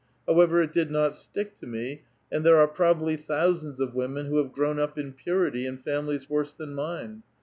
However, 0.27 0.59
it 0.63 0.73
did 0.73 0.89
not 0.89 1.13
stick 1.13 1.55
to 1.59 1.67
me; 1.67 2.05
and 2.31 2.43
t.bere 2.43 2.57
are 2.57 2.67
probably 2.67 3.17
thousands 3.17 3.79
of 3.79 3.93
women 3.93 4.25
who 4.25 4.37
have 4.37 4.51
grown 4.51 4.79
up 4.79 4.97
i.u 4.97 5.11
purity 5.15 5.67
in 5.67 5.77
families 5.77 6.27
worse 6.27 6.51
than 6.51 6.73
mine. 6.73 7.21